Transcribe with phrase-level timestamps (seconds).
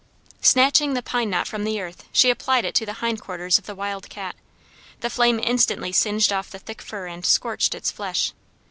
[0.41, 3.75] Snatching the pine knot from the earth, she applied it to the hindquarters of the
[3.75, 4.35] wild cat.
[5.01, 8.33] The flame instantly singed off the thick fur and scorched its flesh.